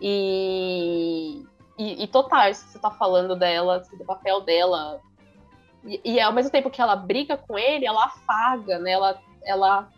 [0.00, 1.44] E,
[1.78, 5.00] e, e total, isso que você tá falando dela, assim, do papel dela
[5.84, 8.92] e, e, ao mesmo tempo que ela briga com ele, ela afaga, né?
[8.92, 9.88] Ela, ela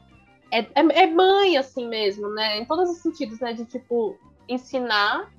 [0.51, 2.59] é, é, é, mãe, assim mesmo, né?
[2.59, 3.53] Em todos os sentidos, né?
[3.53, 5.31] De, tipo, ensinar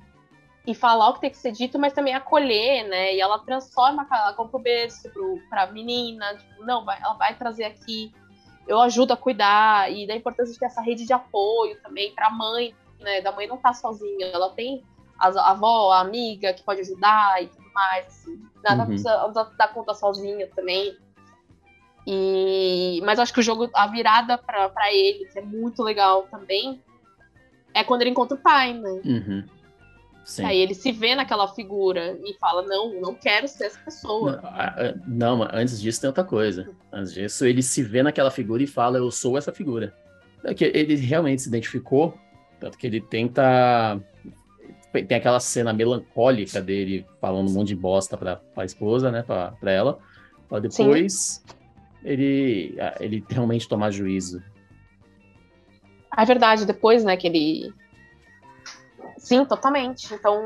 [0.65, 3.13] e falar o que tem que ser dito, mas também acolher, né?
[3.15, 5.09] E ela transforma, ela compra o berço
[5.49, 8.11] pra menina, tipo, não, vai, ela vai trazer aqui,
[8.67, 12.29] eu ajudo a cuidar, e da importância de ter essa rede de apoio também pra
[12.29, 13.21] mãe, né?
[13.21, 14.83] Da mãe não tá sozinha, ela tem
[15.17, 18.41] a, a avó, a amiga que pode ajudar e tudo mais, assim.
[18.63, 18.87] Nada uhum.
[18.87, 20.97] precisa dar conta sozinha também.
[22.05, 26.81] E, mas acho que o jogo, a virada para ele, que é muito legal também,
[27.73, 29.01] é quando ele encontra o pai, né?
[29.03, 29.43] Uhum.
[30.27, 30.43] Sim.
[30.43, 34.41] Aí ele se vê naquela figura e fala: Não, não quero ser essa pessoa.
[35.07, 36.69] Não, não, antes disso tem outra coisa.
[36.91, 39.95] Antes disso, ele se vê naquela figura e fala: Eu sou essa figura.
[40.43, 42.13] É que ele realmente se identificou,
[42.59, 43.97] tanto que ele tenta
[44.91, 49.23] tem aquela cena melancólica dele falando um monte de bosta pra, pra esposa, né?
[49.23, 49.97] Pra, pra ela.
[50.49, 51.41] Pra depois
[52.03, 54.43] ele, ele realmente tomar juízo.
[56.17, 57.73] É verdade, depois, né, que ele.
[59.17, 60.13] Sim, totalmente.
[60.13, 60.41] Então,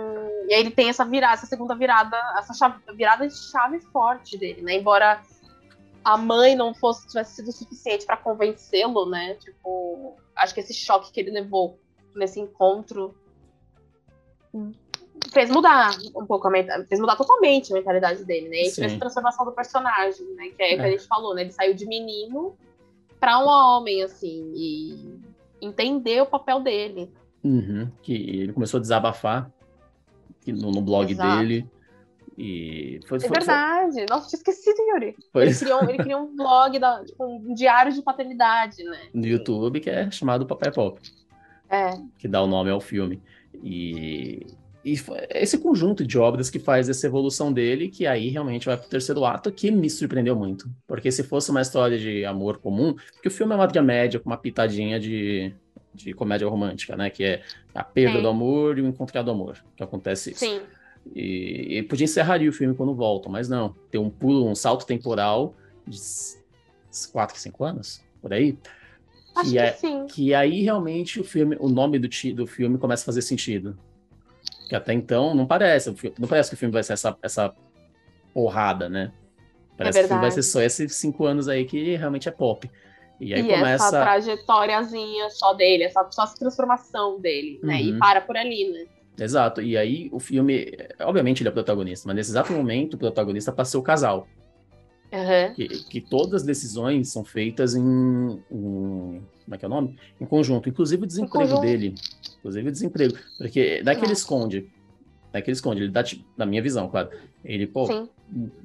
[0.48, 4.38] e aí ele tem essa virada, essa segunda virada, essa chave, virada de chave forte
[4.38, 4.76] dele, né?
[4.76, 5.22] Embora
[6.04, 9.36] a mãe não fosse tivesse sido suficiente para convencê-lo, né?
[9.36, 11.80] Tipo, acho que esse choque que ele levou
[12.16, 13.14] nesse encontro
[15.32, 18.62] fez mudar um pouco a mentalidade, fez mudar totalmente a mentalidade dele, né?
[18.64, 18.86] E Sim.
[18.86, 20.50] essa transformação do personagem, né?
[20.56, 20.76] Que é, é.
[20.76, 20.92] que a é.
[20.92, 21.42] gente falou, né?
[21.42, 22.56] Ele saiu de menino
[23.20, 25.20] para um homem, assim, e
[25.62, 27.14] entender o papel dele.
[27.44, 27.90] Uhum.
[28.02, 29.52] Que ele começou a desabafar
[30.48, 31.40] no, no blog Exato.
[31.40, 31.68] dele.
[32.38, 33.94] E foi, é verdade.
[33.94, 34.06] Foi...
[34.10, 35.16] Nossa, tinha esquecido, Yuri.
[35.32, 35.44] Foi...
[35.44, 39.00] Ele, criou, ele criou um blog, da, tipo, um diário de paternidade, né?
[39.14, 41.00] No YouTube, que é chamado Papai Pop.
[41.70, 41.98] É.
[42.18, 43.22] Que dá o nome ao filme.
[43.64, 44.46] E,
[44.84, 44.96] e
[45.30, 48.90] esse conjunto de obras que faz essa evolução dele, que aí realmente vai para o
[48.90, 50.70] terceiro ato, que me surpreendeu muito.
[50.88, 54.30] Porque se fosse uma história de amor comum, porque o filme é uma média com
[54.30, 55.54] uma pitadinha de,
[55.94, 57.10] de comédia romântica, né?
[57.10, 58.22] Que é a perda Sim.
[58.22, 60.40] do amor e o encontrar do amor, que acontece isso.
[60.40, 60.62] Sim.
[61.16, 63.76] E, e podia encerraria o filme quando volta, mas não.
[63.90, 65.56] Tem um pulo, um salto temporal
[65.88, 65.98] de
[67.12, 68.58] 4, 5 anos, por aí.
[69.36, 70.08] Acho que, que, é, sim.
[70.08, 73.78] que aí realmente o filme, o nome do, do filme começa a fazer sentido.
[74.68, 77.54] Que até então não parece, não parece que o filme vai ser essa, essa
[78.34, 79.12] porrada, né?
[79.78, 82.32] Parece é que o filme vai ser só esses cinco anos aí que realmente é
[82.32, 82.70] pop.
[83.22, 83.86] E aí e começa.
[83.86, 87.76] Essa trajetóriazinha só dele, essa, só essa transformação dele, né?
[87.76, 87.82] Uhum.
[87.82, 88.86] E para por ali, né?
[89.24, 89.62] Exato.
[89.62, 93.52] E aí o filme, obviamente ele é o protagonista, mas nesse exato momento o protagonista
[93.52, 94.28] passa o casal.
[95.14, 95.54] Uhum.
[95.54, 97.82] Que, que, todas as decisões são feitas em,
[98.50, 100.00] em, Como é que é o nome?
[100.20, 100.70] Em conjunto.
[100.70, 101.94] Inclusive o desemprego dele.
[102.40, 103.18] Inclusive o desemprego.
[103.38, 104.72] Porque daqui ele esconde.
[105.32, 105.82] Daqui ele esconde.
[105.82, 107.10] Ele dá, tipo, na minha visão, claro.
[107.44, 108.10] Ele, pô, Sim.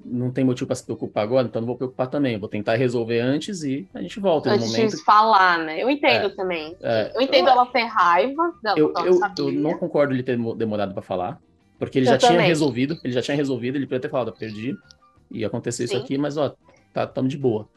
[0.04, 2.38] não tem motivo para se preocupar agora, então não vou preocupar também.
[2.38, 4.96] Vou tentar resolver antes e a gente volta antes no momento.
[4.96, 5.82] de falar, né?
[5.82, 6.76] Eu entendo é, também.
[6.82, 8.54] É, eu entendo eu, ela ter raiva.
[8.62, 11.40] Dela, eu, eu, eu, não concordo ele ter demorado para falar.
[11.78, 12.36] Porque ele eu já também.
[12.36, 12.98] tinha resolvido.
[13.04, 13.76] Ele já tinha resolvido.
[13.76, 14.76] Ele podia ter falado, perdi
[15.30, 15.94] e acontecer Sim.
[15.94, 16.54] isso aqui, mas ó,
[16.92, 17.68] tá, tamo de boa.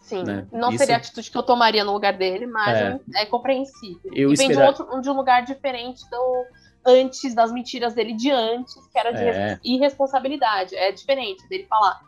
[0.00, 0.46] Sim, né?
[0.52, 0.78] não isso...
[0.78, 4.10] seria a atitude que eu tomaria no lugar dele, mas é, é compreensível.
[4.12, 4.72] Eu e vem esperar...
[4.72, 6.44] de, um outro, de um lugar diferente do
[6.86, 9.58] antes, das mentiras dele de antes, que era de é.
[9.64, 10.74] irresponsabilidade.
[10.76, 12.00] É diferente dele falar,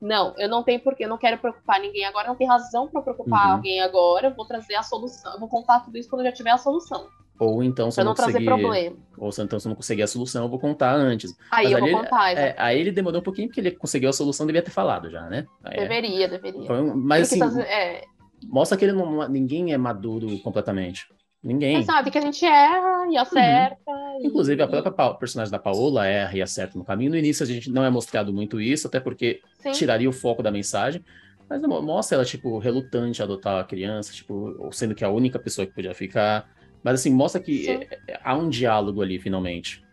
[0.00, 3.00] Não, eu não tenho porquê, eu não quero preocupar ninguém agora, não tem razão para
[3.00, 3.52] preocupar Uhum.
[3.54, 6.32] alguém agora, eu vou trazer a solução, eu vou contar tudo isso quando eu já
[6.32, 7.08] tiver a solução,
[7.40, 8.44] Ou então, se eu não não conseguir.
[8.44, 8.96] problema.
[9.16, 11.32] Ou então, se eu não conseguir a solução, eu vou contar antes.
[11.50, 12.32] Aí Mas eu vou ali- contar.
[12.36, 15.22] É, aí ele demorou um pouquinho, porque ele conseguiu a solução, devia ter falado já,
[15.22, 15.46] né?
[15.64, 16.66] É, deveria, deveria.
[16.66, 18.04] foi um- mas assim, é,
[18.46, 21.06] mostra que ele não, ninguém é maduro completamente.
[21.44, 21.82] Ninguém.
[21.84, 23.90] sabe que a gente erra e acerta.
[24.20, 27.10] e- Inclusive, a própria Pa- personagem da Paola erra e acerta no caminho.
[27.10, 29.72] No início, a gente não é mostrado muito isso, até porque Sim.
[29.72, 31.04] tiraria o foco da mensagem.
[31.48, 35.10] Mas mo- mostra ela, tipo, relutante a adotar a criança, tipo, sendo que é a
[35.10, 36.48] única pessoa que podia ficar.
[36.82, 39.84] Mas, assim, mostra que é- é- há um diálogo ali, finalmente.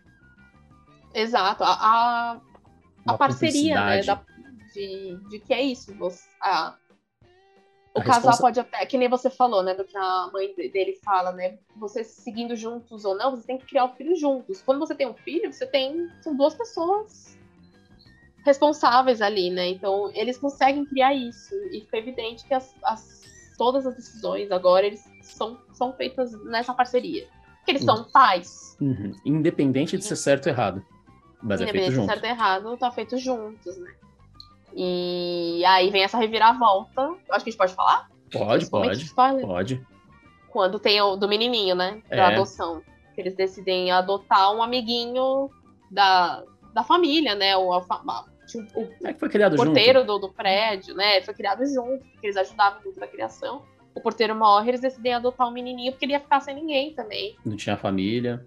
[1.14, 1.62] Exato.
[1.64, 2.40] A, a,
[3.06, 4.02] a parceria, né?
[4.02, 4.22] da-
[4.74, 5.94] de, de que é isso.
[5.98, 6.74] Você, a-
[7.94, 9.74] o A casal responsa- pode até, que nem você falou, né?
[9.74, 11.58] Do que a mãe de- dele fala, né?
[11.76, 14.62] Vocês seguindo juntos ou não, você tem que criar o filho juntos.
[14.62, 16.08] Quando você tem um filho, você tem.
[16.22, 17.38] São duas pessoas
[18.44, 19.68] responsáveis ali, né?
[19.68, 21.54] Então, eles conseguem criar isso.
[21.70, 23.22] E fica evidente que as, as-
[23.56, 27.28] todas as decisões agora eles são, são feitas nessa parceria.
[27.58, 28.76] Porque eles são pais.
[28.80, 29.12] Uhum.
[29.24, 30.84] Independente de ser certo ou errado.
[31.40, 32.06] Mas é feito Independente de junto.
[32.08, 33.92] certo ou errado, tá feito juntos, né?
[34.74, 37.02] E aí vem essa reviravolta.
[37.02, 38.08] Acho que a gente pode falar?
[38.32, 39.02] Pode, pode.
[39.04, 39.46] spoiler.
[39.46, 39.86] Pode.
[40.50, 42.02] Quando tem o do menininho, né?
[42.08, 42.34] Da É.
[42.34, 42.82] adoção.
[43.14, 45.50] Que eles decidem adotar um amiguinho
[45.90, 47.56] da, da família, né?
[47.56, 48.02] O, alfa-
[48.74, 51.20] o É que foi criado porteiro do, do prédio, né?
[51.22, 53.62] Foi criado junto, porque eles ajudavam muito na criação.
[53.94, 57.32] O porteiro morre, eles decidem adotar um menininho, porque ele ia ficar sem ninguém também.
[57.32, 57.48] junto.
[57.50, 58.46] Não tinha família.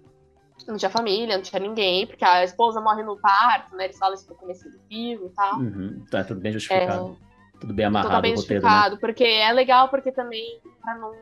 [0.66, 3.84] Não tinha família, não tinha ninguém, porque a esposa morre no parto, né?
[3.84, 5.58] Eles falam isso no começo do filme e tal.
[5.58, 6.04] Uhum.
[6.10, 7.16] Tá tudo bem É, justificado.
[7.60, 8.68] Tudo bem amarrado tá bem o roteiro, né?
[8.68, 11.12] justificado, porque é legal, porque também, pra não.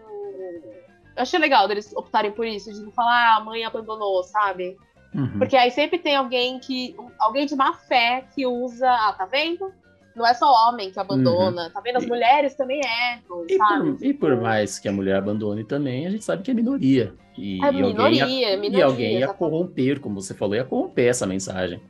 [1.17, 4.77] Eu achei legal deles optarem por isso, de não falar, ah, a mãe abandonou, sabe?
[5.15, 5.39] Uhum.
[5.39, 6.97] Porque aí sempre tem alguém que.
[7.19, 8.91] Alguém de má fé que usa.
[8.91, 9.73] Ah, tá vendo?
[10.15, 11.97] Não é só homem que abandona, tá vendo?
[11.97, 13.93] As E- mulheres também erram, E sabe?
[13.93, 17.15] por, e por mais que a mulher abandone também, a gente sabe que é minoria.
[17.37, 18.85] E, É e alguém minoria, ia, é e minoria.
[18.87, 21.83] alguém ia corromper, como você falou, ia corromper essa mensagem.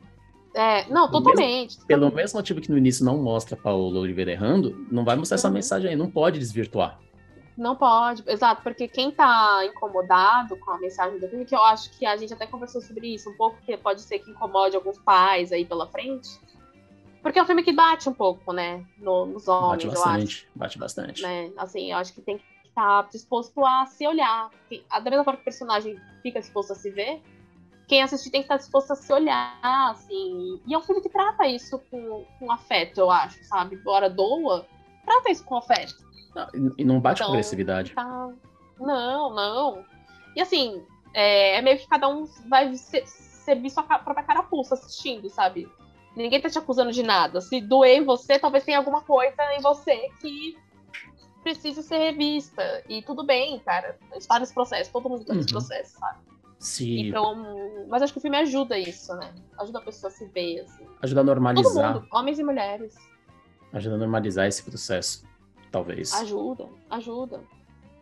[0.55, 1.77] É, não, Pelo totalmente.
[1.85, 5.47] Pelo mesmo motivo que no início não mostra Paola Oliveira errando, não vai mostrar essa
[5.49, 5.53] Uhum.
[5.53, 6.99] mensagem aí, não pode desvirtuar.
[7.57, 11.89] Não pode, exato, porque quem tá incomodado com a mensagem do filme, que eu acho
[11.97, 14.97] que a gente até conversou sobre isso um pouco, que pode ser que incomode alguns
[14.99, 16.27] pais aí pela frente.
[17.25, 20.03] Porque é um filme que bate um pouco, né, no- nos homens, Bate eu acho.
[20.03, 21.21] bastante, bate bastante.
[21.23, 21.51] Né?
[21.57, 24.51] Assim, eu acho que tem que estar disposto a se olhar.
[24.91, 27.23] A da mesma forma que o personagem fica disposto a se ver,
[27.87, 29.57] quem assistir tem que estar disposto a se olhar,
[29.89, 30.61] assim.
[30.67, 33.75] E é um filme que trata isso com, com afeto, eu acho, sabe?
[33.75, 34.67] Embora doa,
[35.03, 35.95] trata isso com afeto.
[36.35, 37.95] Não, e- não bate com Então, agressividade.
[37.95, 38.29] Tá.
[38.79, 39.83] Não, não.
[40.35, 40.79] E assim,
[41.11, 45.67] é, é meio que cada um vai ser, servir sua ca- própria carapuça assistindo, sabe?
[46.15, 47.41] Ninguém tá te acusando de nada.
[47.41, 50.57] Se doer em você, talvez tenha alguma coisa em você que
[51.43, 52.83] precise ser revista.
[52.87, 53.97] E tudo bem, cara.
[54.11, 55.59] A gente tá nesse processo, todo mundo tá nesse Uhum.
[55.59, 56.19] processo, sabe?
[56.57, 59.33] Se Então, mas acho que o filme ajuda isso, né?
[59.59, 60.85] Ajuda a pessoa a se ver, assim.
[61.01, 62.95] ajuda a Todo normalizar, mundo, homens e mulheres.
[63.73, 65.27] ajuda a normalizar esse processo,
[65.71, 66.13] talvez.
[66.13, 67.43] Ajuda, ajuda.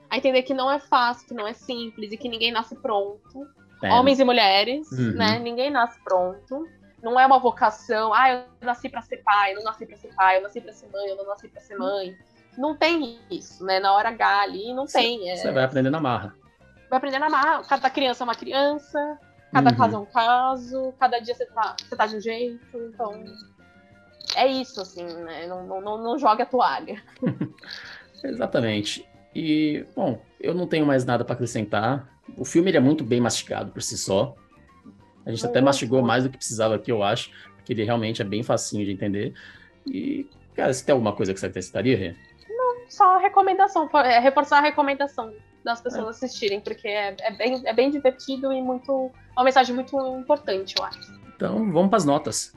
[0.09, 3.47] A entender que não é fácil, que não é simples e que ninguém nasce pronto.
[3.81, 5.13] É, Homens e mulheres, Uhum.
[5.15, 5.39] né?
[5.39, 6.65] Ninguém nasce pronto.
[7.03, 8.13] Não é uma vocação.
[8.13, 10.71] Ah, eu nasci pra ser pai, eu não nasci pra ser pai, eu nasci pra
[10.73, 12.15] ser mãe, eu não nasci pra ser mãe.
[12.57, 13.79] Não tem isso, né?
[13.79, 15.29] Na hora H ali, não tem.
[15.29, 15.35] É...
[15.35, 16.33] Você vai aprender na marra.
[16.89, 17.63] vai aprender na marra.
[17.63, 19.19] Cada criança é uma criança,
[19.51, 19.77] cada Uhum.
[19.77, 22.77] caso é um caso, cada dia você tá, você tá de um jeito.
[22.93, 23.23] Então,
[24.35, 25.45] é isso, assim, né?
[25.47, 27.03] Não, não, não, não jogue a toalha.
[28.23, 29.07] Exatamente.
[29.35, 32.07] E, bom, eu não tenho mais nada para acrescentar.
[32.37, 34.35] O filme ele é muito bem mastigado por si só.
[35.25, 38.25] A gente até mastigou mais do que precisava aqui, eu acho, porque ele realmente é
[38.25, 39.33] bem facinho de entender.
[39.85, 42.15] E, cara, você tem alguma coisa que você acrescentaria, Rê?
[42.89, 45.33] Só recomendação, for- é, reforçar a recomendação
[45.63, 45.83] das É.
[45.83, 49.09] pessoas assistirem, porque é, é bem, é bem divertido e muito.
[49.31, 50.99] Uma mensagem muito importante, eu acho.
[51.35, 52.53] Então, vamos para as notas.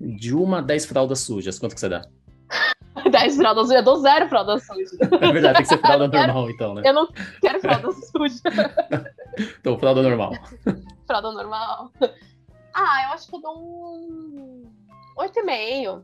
[0.00, 2.02] De uma a 10 fraldas sujas, quanto que você dá?
[3.22, 4.92] 10 fraldas sujas, eu dou zero fraldas sujas.
[5.00, 6.82] É verdade, tem que ser fralda normal, então, né?
[6.84, 7.08] Eu não
[7.40, 8.40] quero fralda suja.
[9.60, 10.32] Então, fralda normal.
[11.06, 11.90] Fralda normal.
[12.74, 14.62] Ah, eu acho que eu dou um.
[15.16, 16.02] 8,5.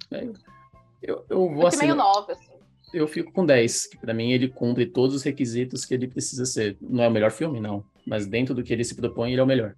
[1.03, 1.89] Eu, eu vou assim.
[1.89, 2.53] 8,5, 9, assim.
[2.95, 6.47] eu fico com 10, que pra mim ele cumpre todos os requisitos que ele precisa
[6.47, 6.79] ser.
[6.81, 7.85] Não é o melhor filme, não.
[8.07, 9.75] Mas dentro do que ele se propõe, ele é o melhor.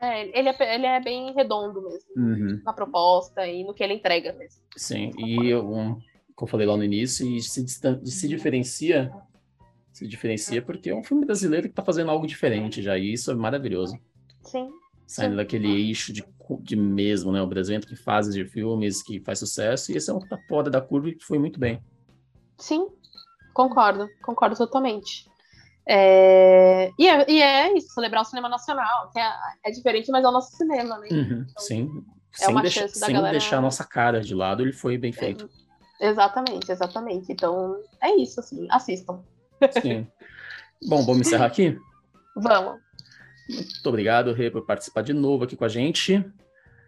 [0.00, 3.94] É, ele, é, ele é bem redondo mesmo, Uhum, na proposta e no que ele
[3.94, 4.60] entrega mesmo.
[4.76, 5.10] sim.
[5.18, 5.98] E um,
[6.36, 9.10] como eu falei lá no início, e se, se diferencia.
[9.92, 13.30] Se diferencia porque é um filme brasileiro que tá fazendo algo diferente já, e isso
[13.30, 13.98] é maravilhoso.
[14.42, 14.68] Sim.
[15.06, 15.36] Saindo sim.
[15.36, 16.22] daquele eixo de,
[16.60, 17.40] de mesmo, né?
[17.40, 20.28] O Brasil entra em fases de filmes que faz sucesso, e esse é um que
[20.28, 21.80] tá fora da curva e que foi muito bem.
[22.58, 22.86] Sim,
[23.54, 25.26] concordo, concordo totalmente.
[25.88, 29.32] É, E, é, e é isso, celebrar o cinema nacional, que é,
[29.64, 31.08] é diferente, mas é o nosso cinema, né?
[31.10, 32.04] Uhum, sim.
[32.34, 35.48] é sem da sem galera- deixar a nossa cara de lado, ele foi bem feito.
[36.00, 37.32] Exatamente, exatamente.
[37.32, 39.20] Então, é isso, assim, assistam.
[39.80, 40.06] Sim.
[40.86, 41.78] Bom, vamos encerrar aqui?
[42.36, 42.80] Vamos.
[43.48, 46.24] Muito obrigado, Rê, por participar de novo aqui com a gente.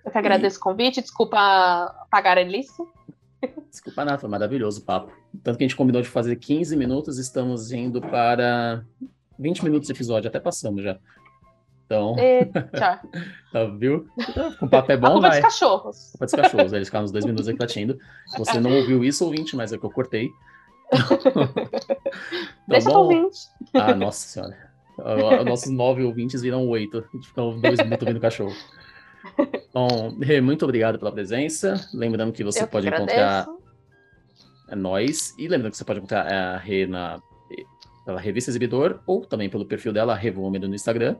[0.05, 2.83] Eu que agradeço o convite, desculpa pagar a lista.
[3.71, 5.13] Desculpa nada, foi maravilhoso o papo.
[5.45, 8.85] Tanto que a gente combinou de fazer 15 minutos, estamos indo para
[9.39, 10.99] 20 minutos de episódio, até passamos já.
[11.89, 12.99] Então, E, tchau.
[13.51, 14.07] tá, viu?
[14.61, 15.41] O papo é bom, culpa é vai.
[15.41, 16.11] dos cachorros.
[16.13, 17.99] Culpa dos cachorros, eles ficaram uns dois minutos aqui latindo.
[18.37, 20.29] Você não ouviu isso, ouvinte, mas é que eu cortei.
[22.69, 23.05] Deixa Tá bom?
[23.05, 23.39] ouvinte.
[23.75, 24.69] Ah, nossa senhora.
[24.99, 27.05] Os Nossos nove ouvintes viram oito.
[27.25, 28.55] Ficou dois minutos ouvindo cachorro.
[29.73, 31.89] Bom, Rê, muito obrigado pela presença.
[31.95, 33.59] Lembrando que você Eu que pode encontrar agradeço.
[34.69, 35.35] é, nós.
[35.39, 37.21] E lembrando que você pode encontrar a Rê na,
[38.05, 41.17] pela revista Exibidor ou também pelo perfil dela, Rê Vômero, no Instagram.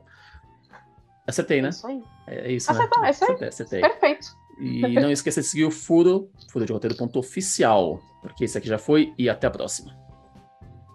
[1.29, 1.69] Acertei, né?
[1.69, 2.03] Isso aí.
[2.27, 3.07] É é isso, Acertou, né?
[3.07, 3.29] é isso aí.
[3.29, 3.81] Acertei, acertei.
[3.81, 4.27] Perfeito.
[4.59, 8.67] E não esqueça de seguir o Furo, Furo de Roteiro ponto oficial, porque esse aqui
[8.67, 9.97] já foi e até a próxima.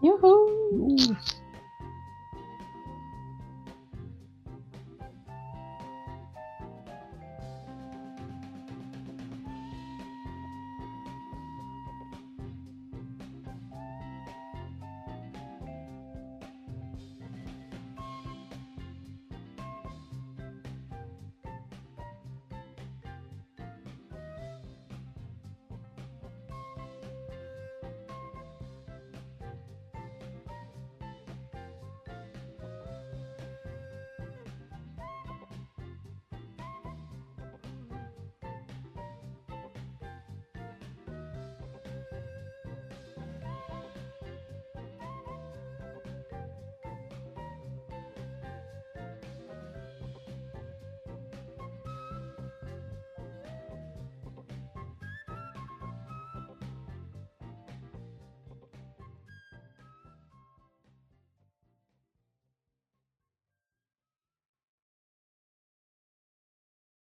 [0.03, 0.53] Uhul.
[0.73, 1.44] Uh.